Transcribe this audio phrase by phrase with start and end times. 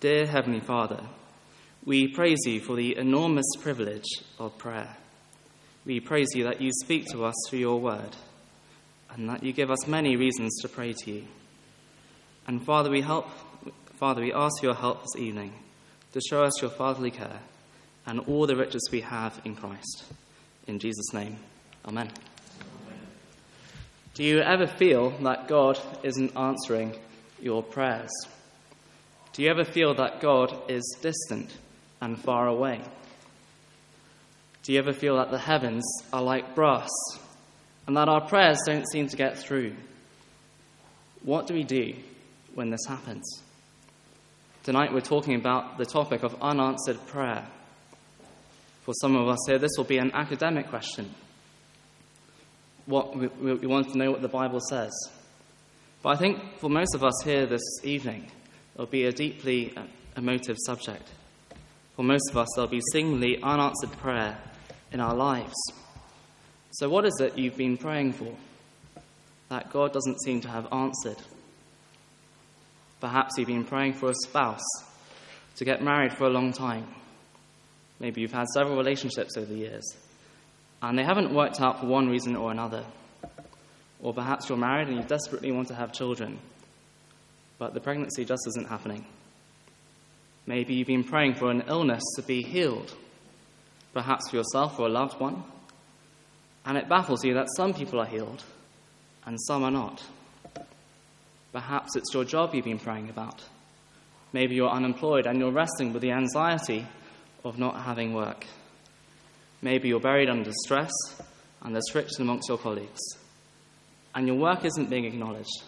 [0.00, 1.00] Dear Heavenly Father,
[1.84, 4.04] we praise you for the enormous privilege
[4.38, 4.94] of prayer.
[5.86, 8.14] We praise you that you speak to us through your word
[9.10, 11.24] and that you give us many reasons to pray to you.
[12.46, 13.28] And Father, we help
[13.94, 15.54] Father, we ask your help this evening
[16.12, 17.40] to show us your fatherly care
[18.04, 20.04] and all the riches we have in Christ.
[20.66, 21.38] In Jesus' name,
[21.86, 22.10] Amen.
[24.12, 26.98] Do you ever feel that God isn't answering
[27.40, 28.10] your prayers?
[29.36, 31.54] Do you ever feel that God is distant
[32.00, 32.80] and far away?
[34.62, 36.88] Do you ever feel that the heavens are like brass
[37.86, 39.74] and that our prayers don't seem to get through?
[41.22, 41.96] What do we do
[42.54, 43.42] when this happens?
[44.62, 47.46] Tonight we're talking about the topic of unanswered prayer.
[48.84, 51.14] For some of us here, this will be an academic question.
[52.86, 54.92] What we, we want to know what the Bible says.
[56.02, 58.30] But I think for most of us here this evening,
[58.76, 59.84] it'll be a deeply uh,
[60.18, 61.08] emotive subject.
[61.96, 64.36] For most of us, there'll be seemingly unanswered prayer
[64.92, 65.54] in our lives.
[66.72, 68.34] So, what is it you've been praying for
[69.48, 71.16] that God doesn't seem to have answered?
[73.00, 74.66] Perhaps you've been praying for a spouse
[75.56, 76.86] to get married for a long time.
[77.98, 79.96] Maybe you've had several relationships over the years,
[80.82, 82.84] and they haven't worked out for one reason or another.
[84.00, 86.38] Or perhaps you're married and you desperately want to have children,
[87.58, 89.04] but the pregnancy just isn't happening.
[90.46, 92.94] Maybe you've been praying for an illness to be healed,
[93.92, 95.42] perhaps for yourself or a loved one,
[96.64, 98.44] and it baffles you that some people are healed
[99.24, 100.02] and some are not.
[101.52, 103.42] Perhaps it's your job you've been praying about.
[104.32, 106.86] Maybe you're unemployed and you're wrestling with the anxiety
[107.44, 108.46] of not having work.
[109.62, 110.92] Maybe you're buried under stress
[111.62, 113.00] and there's friction amongst your colleagues.
[114.14, 115.62] And your work isn't being acknowledged.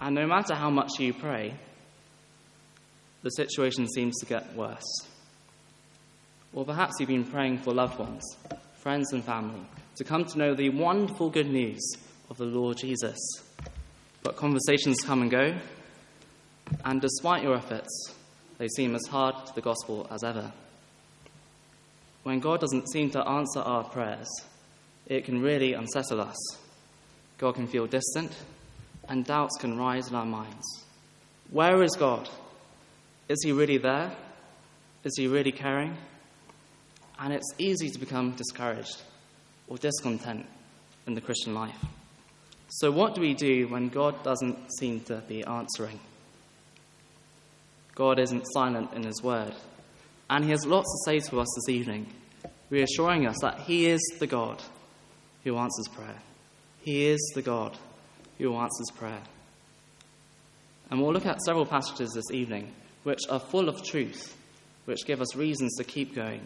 [0.00, 1.54] And no matter how much you pray,
[3.22, 5.06] the situation seems to get worse.
[6.54, 8.22] Or perhaps you've been praying for loved ones,
[8.78, 9.60] friends, and family
[9.96, 11.80] to come to know the wonderful good news
[12.30, 13.18] of the Lord Jesus.
[14.22, 15.54] But conversations come and go,
[16.84, 18.14] and despite your efforts,
[18.58, 20.52] they seem as hard to the gospel as ever.
[22.22, 24.28] When God doesn't seem to answer our prayers,
[25.06, 26.36] it can really unsettle us.
[27.38, 28.36] God can feel distant,
[29.10, 30.84] and doubts can rise in our minds.
[31.50, 32.28] Where is God?
[33.28, 34.12] Is He really there?
[35.02, 35.96] Is He really caring?
[37.18, 39.02] And it's easy to become discouraged
[39.66, 40.46] or discontent
[41.08, 41.84] in the Christian life.
[42.68, 45.98] So, what do we do when God doesn't seem to be answering?
[47.96, 49.54] God isn't silent in His word,
[50.30, 52.06] and He has lots to say to us this evening,
[52.70, 54.62] reassuring us that He is the God
[55.42, 56.22] who answers prayer.
[56.82, 57.76] He is the God
[58.40, 59.22] who answers prayer.
[60.90, 64.36] And we'll look at several passages this evening which are full of truth,
[64.84, 66.44] which give us reasons to keep going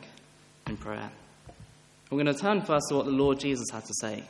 [0.66, 1.10] in prayer.
[2.10, 4.22] We're going to turn first to what the Lord Jesus had to say.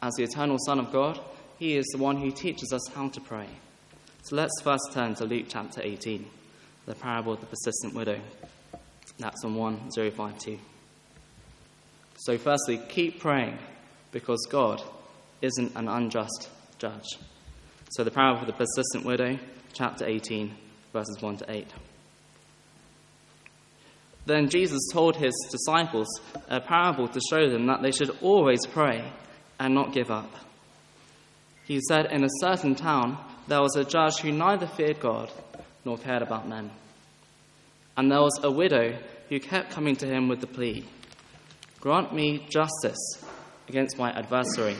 [0.00, 1.18] As the eternal Son of God,
[1.58, 3.48] he is the one who teaches us how to pray.
[4.22, 6.24] So let's first turn to Luke chapter 18,
[6.86, 8.20] the parable of the persistent widow.
[9.18, 10.58] That's on 1052.
[12.16, 13.58] So, firstly, keep praying
[14.12, 14.82] because God
[15.40, 17.18] isn't an unjust judge.
[17.90, 19.38] So, the parable of the persistent widow,
[19.72, 20.54] chapter 18,
[20.92, 21.66] verses 1 to 8.
[24.26, 26.08] Then Jesus told his disciples
[26.48, 29.10] a parable to show them that they should always pray
[29.58, 30.32] and not give up.
[31.64, 33.18] He said, In a certain town
[33.48, 35.30] there was a judge who neither feared God
[35.84, 36.70] nor cared about men.
[37.96, 38.98] And there was a widow
[39.28, 40.86] who kept coming to him with the plea
[41.80, 43.24] Grant me justice
[43.68, 44.76] against my adversary.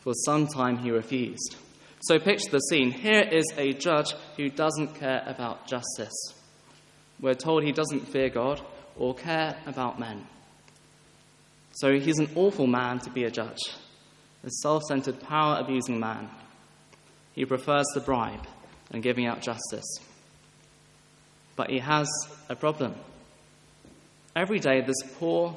[0.00, 1.56] For some time he refused.
[2.00, 2.92] So picture the scene.
[2.92, 6.14] Here is a judge who doesn't care about justice.
[7.20, 8.60] We're told he doesn't fear God
[8.96, 10.26] or care about men.
[11.72, 13.58] So he's an awful man to be a judge,
[14.44, 16.28] a self centered, power abusing man.
[17.34, 18.46] He prefers the bribe
[18.90, 19.98] and giving out justice.
[21.56, 22.08] But he has
[22.48, 22.94] a problem.
[24.34, 25.56] Every day, this poor,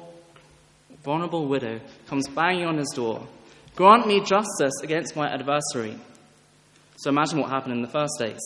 [1.04, 3.26] vulnerable widow comes banging on his door
[3.74, 5.98] Grant me justice against my adversary.
[6.96, 8.40] So imagine what happened in the first days.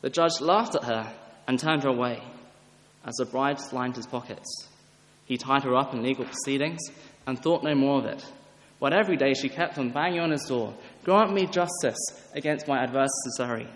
[0.00, 1.12] The judge laughed at her
[1.46, 2.20] and turned her away
[3.04, 4.68] as the bride lined his pockets.
[5.24, 6.80] He tied her up in legal proceedings
[7.26, 8.24] and thought no more of it.
[8.80, 11.98] But every day she kept on banging on his door Grant me justice
[12.34, 13.68] against my adversary.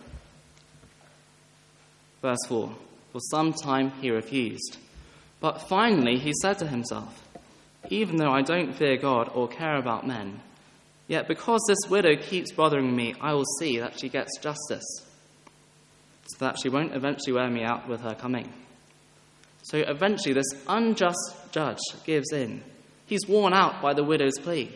[2.20, 2.74] Verse 4
[3.12, 4.76] For some time he refused.
[5.40, 7.22] But finally he said to himself,
[7.90, 10.40] Even though I don't fear God or care about men,
[11.08, 14.86] yet because this widow keeps bothering me, I will see that she gets justice.
[16.26, 18.52] so that she won't eventually wear me out with her coming.
[19.62, 22.62] So eventually, this unjust judge gives in.
[23.06, 24.70] He's worn out by the widow's plea.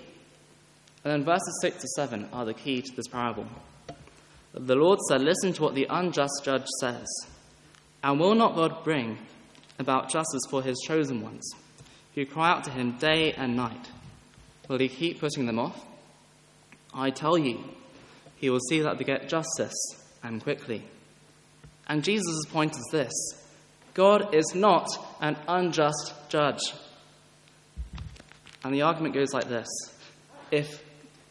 [1.04, 3.46] And then verses 6 to 7 are the key to this parable.
[4.54, 7.06] The Lord said, Listen to what the unjust judge says.
[8.02, 9.18] And will not God bring
[9.78, 11.48] about justice for his chosen ones,
[12.14, 13.90] who cry out to him day and night?
[14.68, 15.84] Will he keep putting them off?
[16.94, 17.62] I tell you,
[18.36, 19.74] he will see that they get justice
[20.22, 20.84] and quickly.
[21.88, 23.12] And Jesus' point is this
[23.94, 24.88] God is not
[25.20, 26.60] an unjust judge.
[28.64, 29.68] And the argument goes like this
[30.50, 30.82] If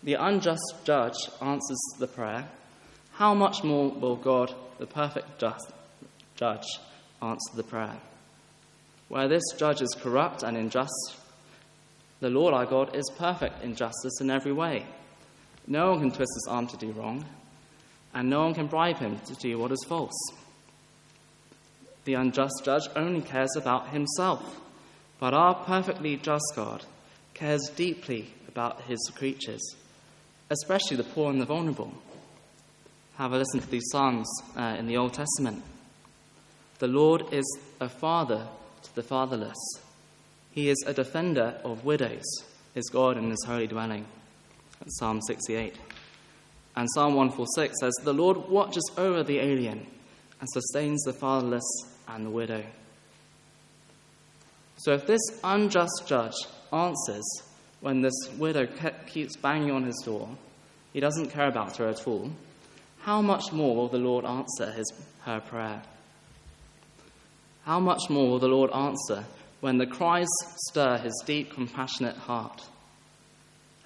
[0.04, 2.48] the unjust judge answers the prayer,
[3.14, 5.72] how much more will God, the perfect just,
[6.36, 6.66] judge,
[7.22, 7.98] answer the prayer?
[9.10, 11.16] Where this judge is corrupt and unjust,
[12.20, 14.86] the Lord our God is perfect in justice in every way.
[15.72, 17.24] No one can twist his arm to do wrong,
[18.14, 20.12] and no one can bribe him to do what is false.
[22.04, 24.60] The unjust judge only cares about himself,
[25.18, 26.84] but our perfectly just God
[27.34, 29.62] cares deeply about his creatures,
[30.50, 31.94] especially the poor and the vulnerable.
[33.16, 34.28] Have a listen to these Psalms
[34.58, 35.64] uh, in the Old Testament.
[36.80, 37.46] The Lord is
[37.80, 38.46] a father
[38.84, 39.80] to the fatherless.
[40.52, 42.26] He is a defender of widows,
[42.76, 44.06] is God in his holy dwelling.
[44.88, 45.76] Psalm 68.
[46.76, 49.86] And Psalm 146 says, The Lord watches over the alien
[50.40, 51.64] and sustains the fatherless
[52.08, 52.64] and the widow.
[54.78, 56.34] So if this unjust judge
[56.74, 57.44] answers
[57.82, 58.68] when this widow
[59.06, 60.30] keeps banging on his door,
[60.94, 62.32] he doesn't care about her at all,
[63.00, 64.92] how much more will the Lord answer his,
[65.22, 65.82] her prayer?
[67.66, 69.26] How much more will the Lord answer
[69.60, 70.28] when the cries
[70.70, 72.62] stir his deep, compassionate heart?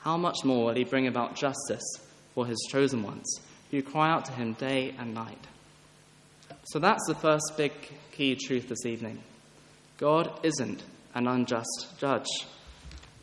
[0.06, 1.82] How much more will he bring about justice
[2.36, 3.40] for his chosen ones
[3.72, 5.48] who cry out to him day and night?
[6.66, 7.72] So that's the first big
[8.12, 9.24] key truth this evening.
[9.98, 10.84] God isn't
[11.16, 12.28] an unjust judge.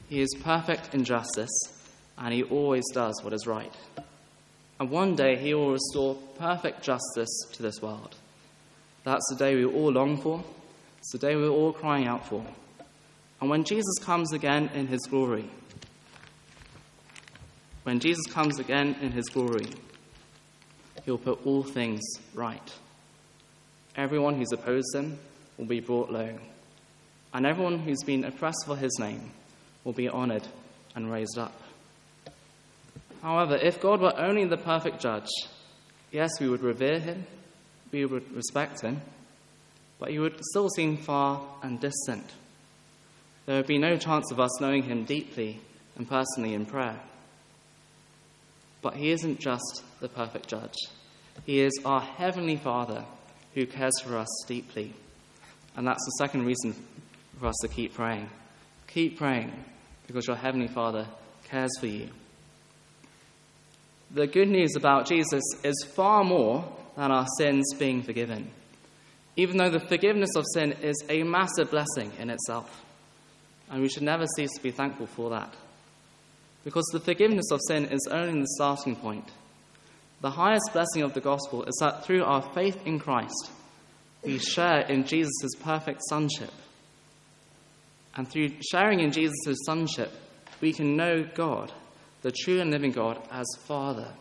[0.09, 1.57] He is perfect in justice,
[2.19, 3.73] and he always does what is right.
[4.81, 8.17] And one day he will restore perfect justice to this world.
[9.05, 10.43] That's the day we all long for.
[10.99, 12.45] It's the day we're all crying out for.
[13.41, 15.49] And when Jesus comes again in his glory,
[17.85, 19.67] when Jesus comes again in his glory,
[21.05, 22.01] he'll put all things
[22.35, 22.73] right.
[23.97, 25.19] Everyone who's opposed him
[25.59, 26.39] will be brought low,
[27.35, 29.33] and everyone who's been oppressed for his name
[29.85, 30.47] will be honored
[30.95, 31.61] and raised up.
[33.21, 35.29] However, if God were only the perfect judge,
[36.11, 37.27] yes, we would revere him,
[37.91, 39.01] we would respect him,
[39.99, 42.25] but he would still seem far and distant.
[43.47, 45.61] There would be no chance of us knowing him deeply
[45.97, 46.99] and personally in prayer.
[48.83, 50.77] But he isn't just the perfect judge,
[51.47, 53.05] he is our heavenly Father
[53.55, 54.93] who cares for us deeply.
[55.77, 56.75] And that's the second reason
[57.39, 58.29] for us to keep praying.
[58.89, 59.53] Keep praying
[60.07, 61.07] because your heavenly Father
[61.45, 62.09] cares for you.
[64.11, 68.51] The good news about Jesus is far more than our sins being forgiven,
[69.37, 72.85] even though the forgiveness of sin is a massive blessing in itself.
[73.71, 75.55] And we should never cease to be thankful for that.
[76.65, 79.29] Because the forgiveness of sin is only the starting point.
[80.21, 83.51] The highest blessing of the gospel is that through our faith in Christ,
[84.25, 86.53] we share in Jesus' perfect sonship.
[88.15, 90.13] And through sharing in Jesus' sonship,
[90.61, 91.73] we can know God,
[92.21, 94.13] the true and living God, as Father.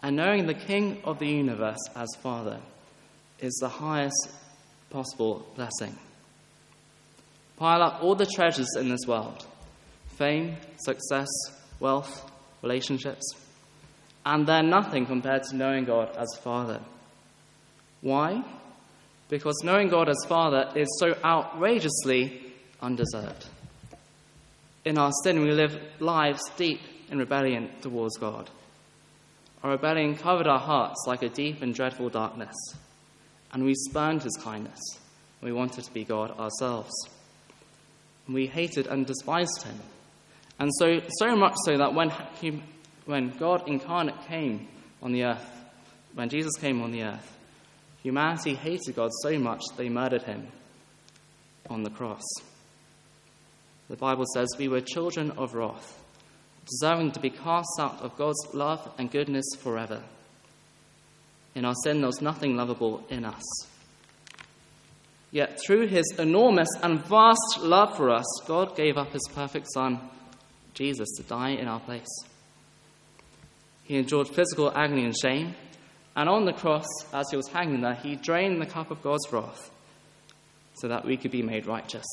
[0.00, 2.60] And knowing the King of the universe as Father
[3.40, 4.30] is the highest
[4.90, 5.98] possible blessing.
[7.56, 9.44] Pile up all the treasures in this world
[10.18, 11.28] fame, success,
[11.80, 12.30] wealth,
[12.62, 13.24] relationships
[14.28, 16.80] and they're nothing compared to knowing God as Father.
[18.02, 18.44] Why?
[19.30, 22.42] Because knowing God as Father is so outrageously
[22.82, 23.46] undeserved.
[24.84, 28.50] In our sin, we live lives deep in rebellion towards God.
[29.62, 32.54] Our rebellion covered our hearts like a deep and dreadful darkness,
[33.52, 34.80] and we spurned His kindness.
[35.40, 36.92] We wanted to be God ourselves.
[38.28, 39.80] We hated and despised Him.
[40.58, 42.10] And so, so much so that when
[42.40, 42.62] he,
[43.06, 44.68] when God incarnate came
[45.02, 45.50] on the earth,
[46.14, 47.38] when Jesus came on the earth,
[48.02, 50.48] humanity hated God so much they murdered him
[51.70, 52.24] on the cross.
[53.88, 56.02] The Bible says we were children of wrath,
[56.66, 60.02] deserving to be cast out of God's love and goodness forever.
[61.54, 63.42] In our sin, there was nothing lovable in us.
[65.30, 70.00] Yet, through his enormous and vast love for us, God gave up his perfect Son,
[70.78, 72.06] Jesus, to die in our place.
[73.84, 75.54] He endured physical agony and shame
[76.18, 79.32] And on the cross, as he was hanging there, he drained the cup of God's
[79.32, 79.70] wrath
[80.74, 82.04] so that we could be made righteous,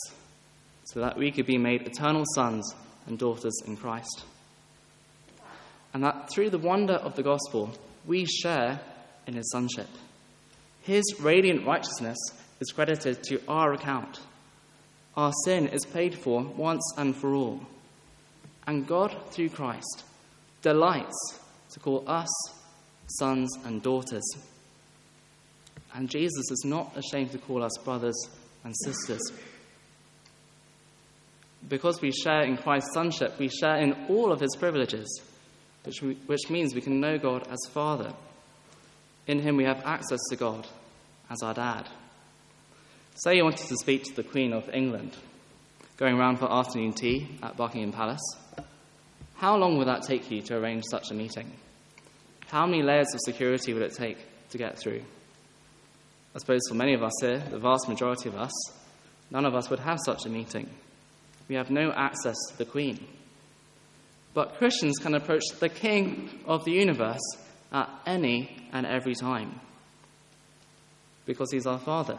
[0.83, 2.75] so that we could be made eternal sons
[3.07, 4.25] and daughters in Christ.
[5.91, 7.71] And that through the wonder of the gospel,
[8.05, 8.79] we share
[9.25, 9.89] in his sonship.
[10.83, 12.17] His radiant righteousness
[12.59, 14.19] is credited to our account.
[15.17, 17.61] Our sin is paid for once and for all.
[18.67, 20.03] And God, through Christ,
[20.61, 21.39] delights
[21.71, 22.27] to call us
[23.07, 24.23] sons and daughters.
[25.93, 28.15] And Jesus is not ashamed to call us brothers
[28.63, 29.21] and sisters.
[31.67, 35.21] Because we share in Christ's sonship, we share in all of his privileges,
[35.83, 38.13] which, we, which means we can know God as Father.
[39.27, 40.67] In him, we have access to God
[41.29, 41.89] as our dad.
[43.15, 45.15] Say you wanted to speak to the Queen of England,
[45.97, 48.21] going around for afternoon tea at Buckingham Palace.
[49.35, 51.51] How long would that take you to arrange such a meeting?
[52.47, 54.17] How many layers of security would it take
[54.51, 55.01] to get through?
[56.33, 58.51] I suppose for many of us here, the vast majority of us,
[59.31, 60.69] none of us would have such a meeting.
[61.47, 63.05] We have no access to the Queen.
[64.33, 67.21] But Christians can approach the King of the universe
[67.71, 69.59] at any and every time
[71.25, 72.17] because He's our Father.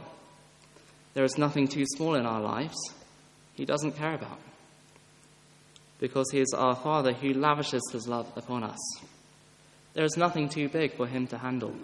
[1.15, 2.77] There is nothing too small in our lives
[3.55, 4.39] He doesn't care about
[5.99, 8.79] because He is our Father who lavishes His love upon us.
[9.95, 11.75] There is nothing too big for Him to handle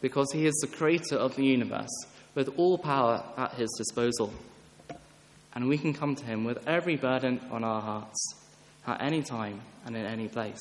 [0.00, 4.32] because He is the creator of the universe with all power at His disposal.
[5.54, 8.34] And we can come to Him with every burden on our hearts
[8.86, 10.60] at any time and in any place.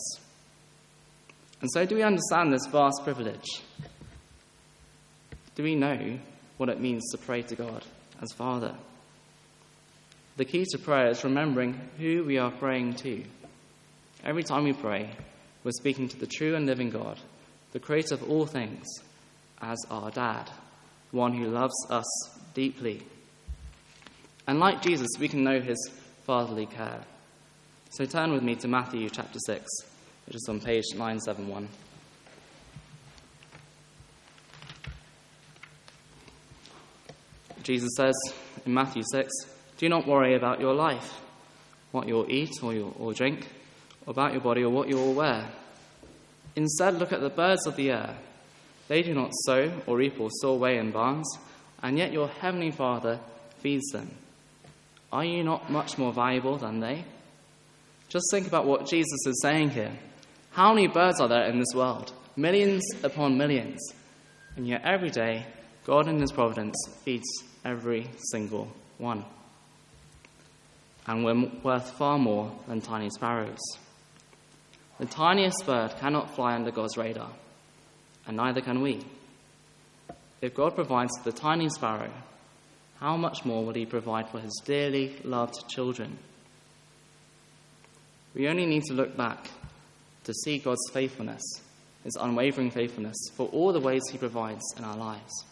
[1.61, 3.61] And so, do we understand this vast privilege?
[5.55, 6.19] Do we know
[6.57, 7.83] what it means to pray to God
[8.21, 8.75] as Father?
[10.41, 13.23] The key to prayer is remembering who we are praying to.
[14.23, 15.11] Every time we pray,
[15.63, 17.19] we're speaking to the true and living God,
[17.73, 18.87] the creator of all things,
[19.61, 20.49] as our dad,
[21.11, 22.07] one who loves us
[22.55, 23.03] deeply.
[24.47, 25.77] And like Jesus, we can know his
[26.25, 27.01] fatherly care.
[27.91, 29.63] So turn with me to Matthew chapter 6,
[30.25, 31.67] which is on page 971.
[37.61, 38.15] Jesus says
[38.65, 39.31] in Matthew 6,
[39.81, 41.19] Do not worry about your life,
[41.91, 43.47] what you'll eat or, you'll, or drink,
[44.05, 45.49] or about your body or what you will wear.
[46.55, 48.15] Instead, look at the birds of the air.
[48.89, 51.27] They do not sow or reap or store away in barns,
[51.81, 53.19] and yet your heavenly Father
[53.57, 54.11] feeds them.
[55.11, 57.03] Are you not much more valuable than they?
[58.07, 59.97] Just think about what Jesus is saying here.
[60.51, 62.13] How many birds are there in this world?
[62.35, 63.79] Millions upon millions.
[64.55, 65.47] And yet every day,
[65.87, 67.25] God in His providence feeds
[67.65, 69.25] every single one.
[71.11, 73.59] And we're worth far more than tiny sparrows.
[74.97, 77.33] The tiniest bird cannot fly under God's radar,
[78.25, 79.01] and neither can we.
[80.41, 82.09] If God provides for the tiny sparrow,
[83.01, 86.17] how much more will He provide for His dearly loved children?
[88.33, 89.49] We only need to look back
[90.23, 91.43] to see God's faithfulness,
[92.05, 95.43] His unwavering faithfulness, for all the ways He provides in our lives.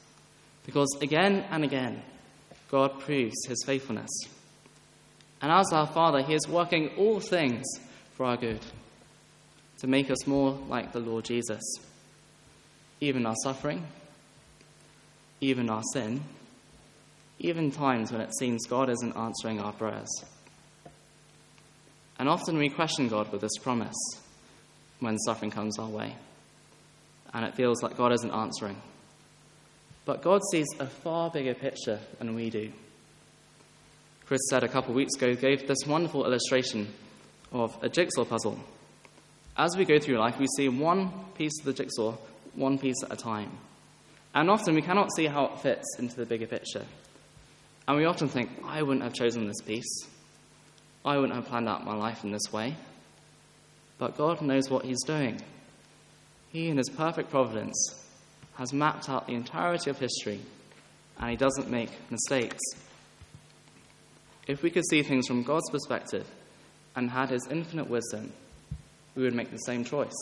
[0.66, 2.02] Because again and again,
[2.72, 4.10] God proves his faithfulness.
[5.42, 7.66] And as our Father, he is working all things
[8.14, 8.60] for our good,
[9.80, 11.62] to make us more like the Lord Jesus.
[13.00, 13.86] Even our suffering,
[15.40, 16.22] even our sin,
[17.40, 20.10] even times when it seems God isn't answering our prayers.
[22.18, 23.96] And often we question God with this promise
[25.00, 26.14] when suffering comes our way,
[27.34, 28.76] and it feels like God isn't answering.
[30.04, 32.74] But God sees a far bigger picture than we do.
[34.30, 36.88] Chris said a couple of weeks ago, gave this wonderful illustration
[37.52, 38.60] of a jigsaw puzzle.
[39.58, 42.16] As we go through life, we see one piece of the jigsaw,
[42.54, 43.50] one piece at a time.
[44.36, 46.86] And often we cannot see how it fits into the bigger picture.
[47.88, 50.08] And we often think, I wouldn't have chosen this piece.
[51.04, 52.76] I wouldn't have planned out my life in this way.
[53.98, 55.42] But God knows what He's doing.
[56.52, 57.96] He, in His perfect providence,
[58.58, 60.40] has mapped out the entirety of history,
[61.18, 62.62] and he doesn't make mistakes.
[64.50, 66.28] If we could see things from God's perspective
[66.96, 68.34] and had his infinite wisdom,
[69.14, 70.16] we would make the same choice.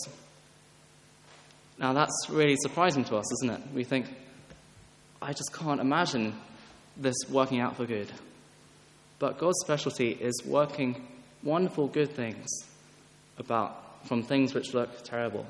[1.80, 3.62] Now, that's really surprising to us, isn't it?
[3.74, 4.08] We think,
[5.22, 6.34] I just can't imagine
[6.98, 8.12] this working out for good.
[9.18, 11.08] But God's specialty is working
[11.42, 12.50] wonderful good things
[13.38, 15.46] about from things which look terrible.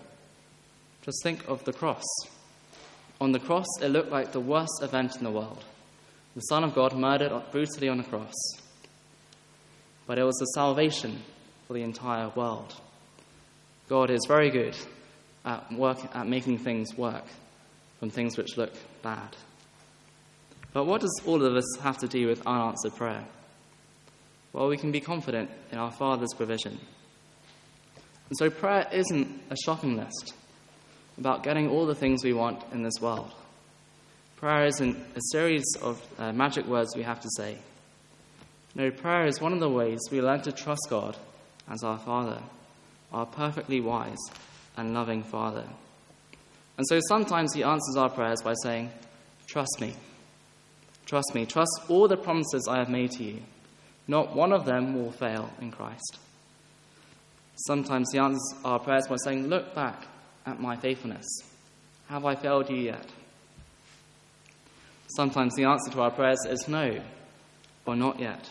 [1.02, 2.06] Just think of the cross.
[3.20, 5.64] On the cross, it looked like the worst event in the world
[6.38, 8.32] the Son of God murdered brutally on a cross.
[10.08, 11.22] But it was a salvation
[11.68, 12.74] for the entire world.
[13.90, 14.76] God is very good,
[15.46, 17.24] at work at making things work
[18.00, 19.36] from things which look bad.
[20.74, 23.26] But what does all of this have to do with unanswered prayer?
[24.54, 26.80] Well, we can be confident in our Father's provision.
[28.30, 30.34] And so prayer isn't a shopping list
[31.18, 33.32] about getting all the things we want in this world.
[34.36, 37.58] Prayer isn't a series of uh, magic words we have to say.
[38.78, 41.18] No, prayer is one of the ways we learn to trust God
[41.68, 42.40] as our Father,
[43.12, 44.20] our perfectly wise
[44.78, 45.66] and loving Father.
[46.78, 48.92] And so sometimes He answers our prayers by saying,
[49.48, 49.96] Trust me.
[51.08, 51.48] Trust me.
[51.48, 53.40] Trust all the promises I have made to you.
[54.08, 56.20] Not one of them will fail in Christ.
[57.66, 60.06] Sometimes He answers our prayers by saying, Look back
[60.46, 61.26] at my faithfulness.
[62.10, 63.10] Have I failed you yet?
[65.16, 67.02] Sometimes the answer to our prayers is no,
[67.88, 68.48] or not yet.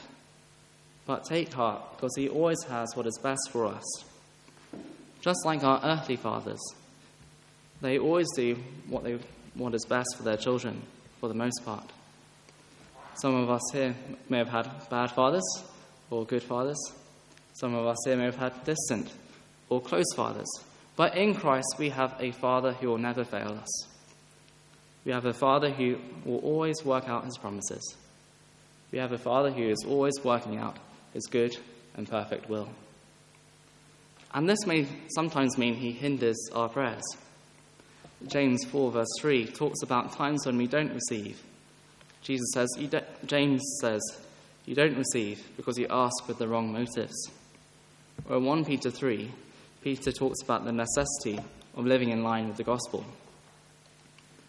[1.06, 3.84] But take heart, because He always has what is best for us.
[5.20, 6.60] Just like our earthly fathers,
[7.80, 8.56] they always do
[8.88, 9.18] what, they,
[9.54, 10.82] what is best for their children,
[11.20, 11.88] for the most part.
[13.14, 13.94] Some of us here
[14.28, 15.64] may have had bad fathers
[16.10, 16.78] or good fathers.
[17.54, 19.10] Some of us here may have had distant
[19.68, 20.48] or close fathers.
[20.96, 23.86] But in Christ, we have a Father who will never fail us.
[25.04, 27.96] We have a Father who will always work out his promises.
[28.90, 30.76] We have a Father who is always working out
[31.12, 31.56] his good
[31.96, 32.68] and perfect will.
[34.34, 37.04] And this may sometimes mean he hinders our prayers.
[38.26, 41.42] James 4, verse 3, talks about times when we don't receive.
[42.22, 42.68] Jesus says,
[43.24, 44.02] James says,
[44.64, 47.30] You don't receive because you ask with the wrong motives.
[48.28, 49.30] Or in 1 Peter 3,
[49.82, 51.38] Peter talks about the necessity
[51.76, 53.04] of living in line with the gospel.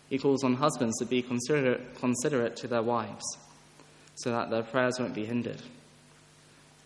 [0.10, 3.26] He calls on husbands to be considerate, considerate to their wives
[4.16, 5.62] so that their prayers won't be hindered.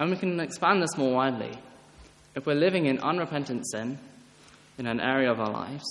[0.01, 1.51] And we can expand this more widely.
[2.33, 3.99] If we're living in unrepentant sin
[4.79, 5.85] in an area of our lives,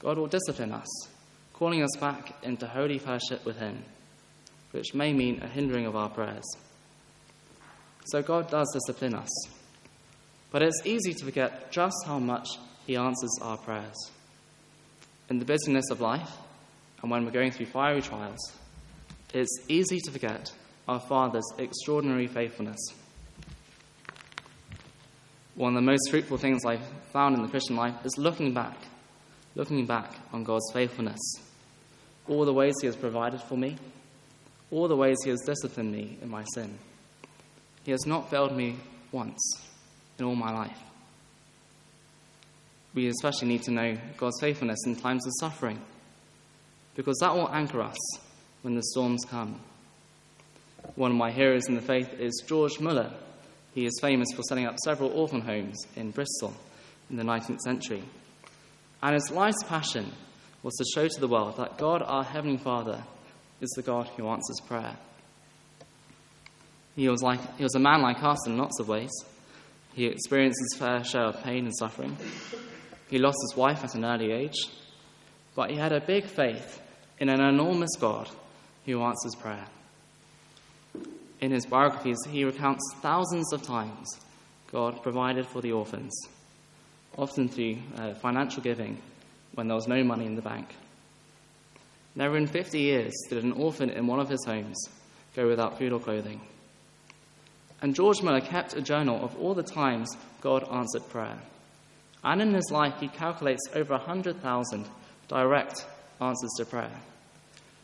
[0.00, 1.08] God will discipline us,
[1.54, 3.84] calling us back into holy fellowship with Him,
[4.72, 6.44] which may mean a hindering of our prayers.
[8.08, 9.30] So God does discipline us.
[10.50, 12.50] But it's easy to forget just how much
[12.86, 14.10] He answers our prayers.
[15.30, 16.32] In the busyness of life,
[17.00, 18.52] and when we're going through fiery trials,
[19.32, 20.52] it's easy to forget
[20.86, 22.76] our Father's extraordinary faithfulness.
[25.58, 28.78] One of the most fruitful things I've found in the Christian life is looking back,
[29.56, 31.18] looking back on God's faithfulness.
[32.28, 33.76] All the ways He has provided for me,
[34.70, 36.78] all the ways He has disciplined me in my sin.
[37.82, 38.76] He has not failed me
[39.10, 39.40] once
[40.20, 40.78] in all my life.
[42.94, 45.80] We especially need to know God's faithfulness in times of suffering
[46.94, 47.98] because that will anchor us
[48.62, 49.58] when the storms come.
[50.94, 53.12] One of my heroes in the faith is George Muller.
[53.74, 56.54] He is famous for setting up several orphan homes in Bristol
[57.10, 58.02] in the 19th century.
[59.02, 60.12] And his life's passion
[60.62, 63.04] was to show to the world that God, our Heavenly Father,
[63.60, 64.96] is the God who answers prayer.
[66.96, 69.12] He was, like, he was a man like us in lots of ways.
[69.94, 72.16] He experienced his fair share of pain and suffering.
[73.08, 74.66] He lost his wife at an early age,
[75.54, 76.82] but he had a big faith
[77.18, 78.28] in an enormous God
[78.84, 79.66] who answers prayer.
[81.40, 84.08] In his biographies, he recounts thousands of times
[84.72, 86.12] God provided for the orphans,
[87.16, 89.00] often through uh, financial giving
[89.54, 90.74] when there was no money in the bank.
[92.14, 94.76] Never in 50 years did an orphan in one of his homes
[95.36, 96.40] go without food or clothing.
[97.80, 100.08] And George Muller kept a journal of all the times
[100.40, 101.38] God answered prayer.
[102.24, 104.88] And in his life, he calculates over 100,000
[105.28, 105.86] direct
[106.20, 107.00] answers to prayer.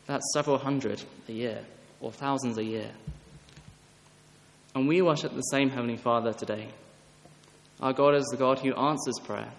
[0.07, 1.65] That's several hundred a year,
[2.01, 2.91] or thousands a year.
[4.75, 6.69] And we worship the same Heavenly Father today.
[7.81, 9.51] Our God is the God who answers prayer.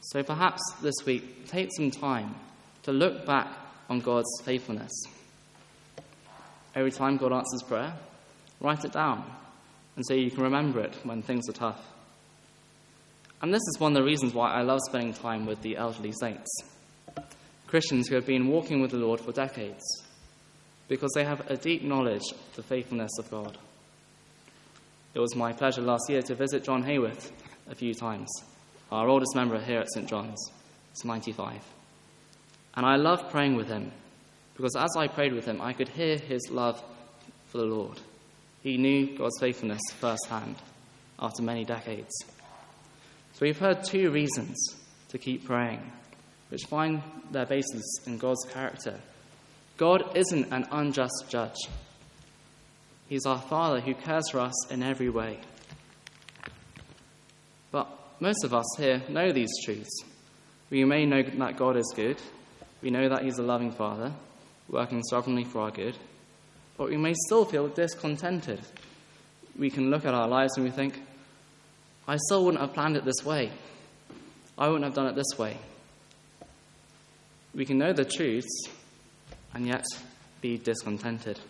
[0.00, 2.34] So perhaps this week, take some time
[2.84, 3.48] to look back
[3.90, 4.92] on God's faithfulness.
[6.74, 7.94] Every time God answers prayer,
[8.60, 9.24] write it down
[9.98, 11.84] and so you can remember it when things are tough.
[13.42, 16.12] And this is one of the reasons why I love spending time with the elderly
[16.12, 16.48] saints.
[17.66, 19.82] Christians who have been walking with the Lord for decades,
[20.86, 23.58] because they have a deep knowledge of the faithfulness of God.
[25.14, 27.30] It was my pleasure last year to visit John Hayworth
[27.68, 28.28] a few times,
[28.92, 30.08] our oldest member here at St.
[30.08, 30.52] John's.
[30.90, 31.62] He's 95.
[32.74, 33.92] And I love praying with him,
[34.54, 36.82] because as I prayed with him, I could hear his love
[37.46, 38.00] for the Lord.
[38.62, 40.56] He knew God's faithfulness firsthand
[41.18, 42.12] after many decades.
[43.32, 44.56] So we've heard two reasons
[45.08, 45.92] to keep praying
[46.48, 48.98] which find their basis in God's character.
[49.76, 51.56] God isn't an unjust judge.
[53.08, 55.38] He's our Father who cares for us in every way.
[57.70, 57.88] But
[58.20, 60.04] most of us here know these truths,
[60.70, 62.18] We may know that God is good.
[62.82, 64.12] We know that He's a loving Father,
[64.68, 65.96] working sovereignly for our good.
[66.76, 68.60] But we may still feel discontented.
[69.58, 71.00] We can look at our lives and we think,
[72.06, 73.50] I still wouldn't have planned it this way.
[74.56, 75.56] I wouldn't have done it this way.
[77.54, 78.68] We can know the truths
[79.54, 79.84] and yet
[80.40, 81.40] be discontented.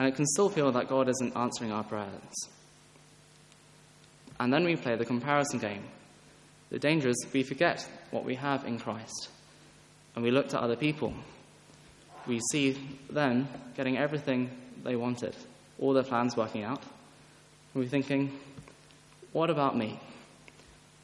[0.00, 2.48] And it can still feel that God isn't answering our prayers.
[4.38, 5.82] And then we play the comparison game.
[6.70, 9.28] The danger is we forget what we have in Christ
[10.14, 11.12] and we look to other people.
[12.26, 12.78] We see
[13.10, 14.48] them getting everything
[14.82, 15.36] they wanted,
[15.78, 16.82] all their plans working out.
[17.74, 18.32] And we're thinking,
[19.32, 20.00] what about me?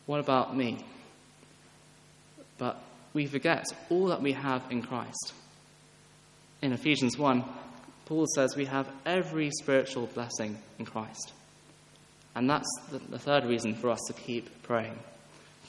[0.06, 0.78] What about me?
[2.56, 2.80] But
[3.12, 5.34] we forget all that we have in Christ.
[6.62, 7.44] In Ephesians 1,
[8.06, 11.32] Paul says we have every spiritual blessing in Christ.
[12.36, 14.96] And that's the, the third reason for us to keep praying.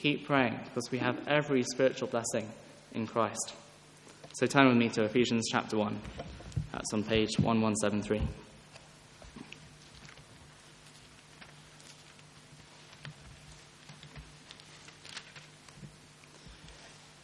[0.02, 2.48] Keep praying because we have every spiritual blessing
[2.94, 3.54] in Christ.
[4.34, 6.00] So turn with me to Ephesians chapter 1.
[6.72, 8.22] That's on page 1173.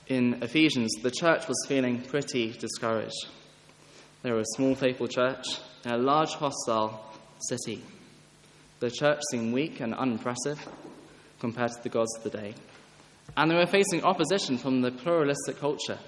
[0.07, 3.27] In Ephesians, the church was feeling pretty discouraged.
[4.23, 5.45] They were a small faithful church
[5.83, 7.13] in a large hostile
[7.49, 7.83] city.
[8.79, 10.65] The church seemed weak and unimpressive
[11.39, 12.53] compared to the gods of the day.
[13.35, 15.99] And they were facing opposition from the pluralistic culture,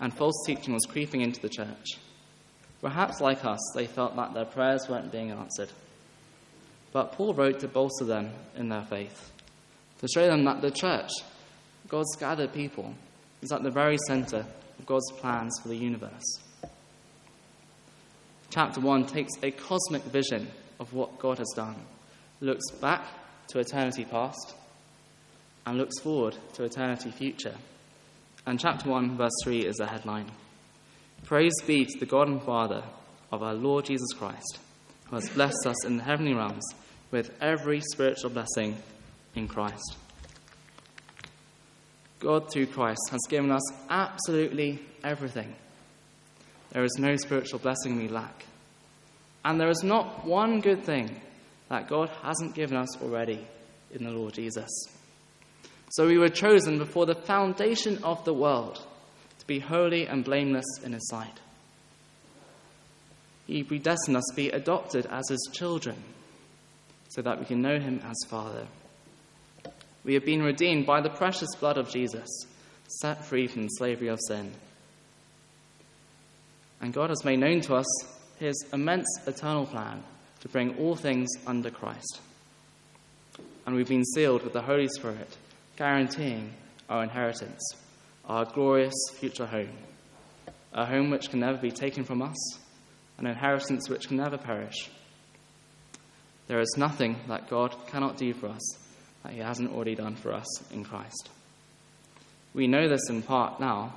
[0.00, 1.98] and false teaching was creeping into the church.
[2.80, 5.70] Perhaps, like us, they felt that their prayers weren't being answered.
[6.92, 9.32] But Paul wrote to bolster them in their faith,
[10.00, 11.10] to show them that the church,
[11.88, 12.94] God's gathered people,
[13.42, 14.46] is at the very center
[14.78, 16.40] of God's plans for the universe.
[18.50, 20.48] Chapter 1 takes a cosmic vision
[20.80, 21.76] of what God has done,
[22.40, 23.06] looks back
[23.48, 24.54] to eternity past,
[25.66, 27.54] and looks forward to eternity future.
[28.46, 30.30] And chapter 1, verse 3 is the headline
[31.24, 32.82] Praise be to the God and Father
[33.30, 34.58] of our Lord Jesus Christ,
[35.10, 36.64] who has blessed us in the heavenly realms
[37.10, 38.76] with every spiritual blessing
[39.34, 39.96] in Christ.
[42.20, 45.54] God, through Christ, has given us absolutely everything.
[46.72, 48.44] There is no spiritual blessing we lack.
[49.44, 51.20] And there is not one good thing
[51.68, 53.46] that God hasn't given us already
[53.90, 54.68] in the Lord Jesus.
[55.90, 58.84] So we were chosen before the foundation of the world
[59.38, 61.40] to be holy and blameless in His sight.
[63.46, 65.96] He predestined us to be adopted as His children
[67.08, 68.66] so that we can know Him as Father.
[70.04, 72.28] We have been redeemed by the precious blood of Jesus,
[72.88, 74.52] set free from the slavery of sin.
[76.80, 77.86] And God has made known to us
[78.38, 80.02] His immense eternal plan
[80.40, 82.20] to bring all things under Christ.
[83.66, 85.36] And we've been sealed with the Holy Spirit,
[85.76, 86.52] guaranteeing
[86.88, 87.60] our inheritance,
[88.24, 89.76] our glorious future home,
[90.72, 92.58] a home which can never be taken from us,
[93.18, 94.88] an inheritance which can never perish.
[96.46, 98.78] There is nothing that God cannot do for us
[99.22, 101.28] that He hasn't already done for us in Christ.
[102.54, 103.92] We know this in part now,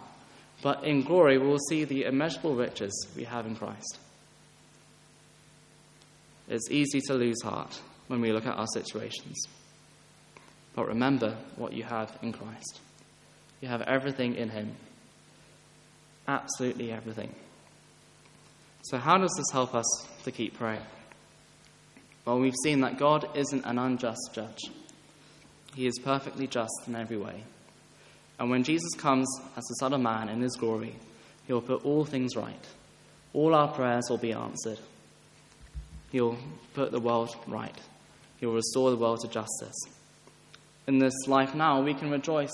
[0.62, 4.00] but in glory we will see the immeasurable riches we have in Christ.
[6.47, 9.47] It's easy to lose heart when we look at our situations.
[10.76, 12.80] But remember what you have in Christ.
[13.62, 14.76] You have everything in Him.
[16.28, 17.34] Absolutely everything.
[18.84, 19.86] So, how does this help us
[20.24, 20.82] to keep praying?
[22.26, 24.69] Well, we've seen that God isn't an unjust judge,
[25.76, 27.43] He is perfectly just in every way.
[28.41, 30.95] And when Jesus comes as the Son of Man in His glory,
[31.45, 32.65] He will put all things right.
[33.34, 34.80] All our prayers will be answered.
[36.12, 36.39] He'll
[36.73, 37.77] put the world right.
[38.39, 39.75] He'll restore the world to justice.
[40.88, 42.49] In this life now, we can rejoice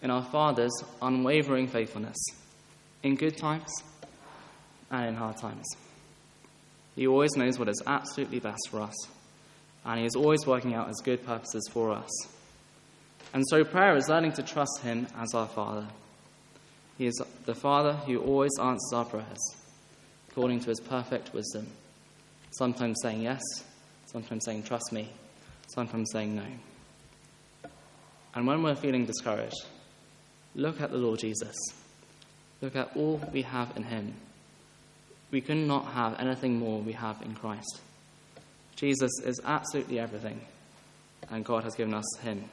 [0.00, 2.24] in our Father's unwavering faithfulness,
[3.02, 3.72] in good times
[4.92, 5.68] and in hard times.
[6.94, 8.94] He always knows what is absolutely best for us,
[9.84, 12.08] and He is always working out His good purposes for us.
[13.34, 15.86] And so prayer is learning to trust Him as our Father.
[16.98, 19.56] He is the Father who always answers our prayers,
[20.30, 21.66] according to His perfect wisdom
[22.52, 23.40] sometimes saying yes,
[24.06, 25.10] sometimes saying trust me,
[25.74, 27.70] sometimes saying no.
[28.34, 29.66] And when we're feeling discouraged,
[30.54, 31.54] look at the Lord Jesus.
[32.60, 34.14] Look at all we have in Him.
[35.30, 37.80] We could not have anything more we have in Christ.
[38.76, 40.40] Jesus is absolutely everything,
[41.30, 42.44] and God has given us Him.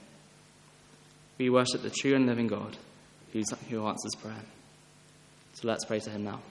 [1.39, 2.77] We worship the true and living God
[3.33, 3.39] who
[3.87, 4.35] answers prayer.
[5.53, 6.41] So let's pray to Him now.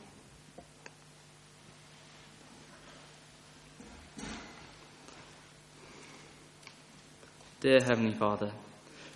[7.61, 8.53] Dear Heavenly Father,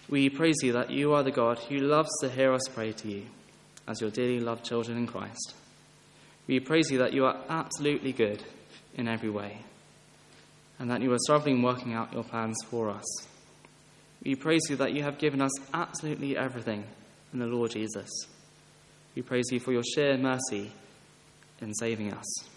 [0.08, 3.08] We praise you that you are the God who loves to hear us pray to
[3.08, 3.22] you
[3.88, 5.54] as your dearly loved children in Christ.
[6.46, 8.42] We praise you that you are absolutely good
[8.94, 9.58] in every way
[10.78, 13.31] and that you are sovereignly working out your plans for us.
[14.24, 16.84] We praise you that you have given us absolutely everything
[17.32, 18.08] in the Lord Jesus.
[19.14, 20.72] We praise you for your sheer mercy
[21.60, 22.48] in saving us.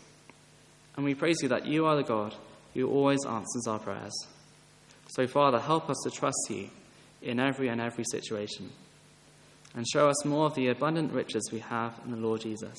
[0.96, 2.36] And we praise you that you are the God
[2.74, 4.14] who always answers our prayers.
[5.10, 6.70] So, Father, help us to trust you
[7.22, 8.70] in every and every situation
[9.76, 12.78] and show us more of the abundant riches we have in the Lord Jesus.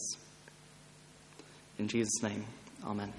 [1.79, 2.47] In Jesus' name,
[2.85, 3.13] Amen.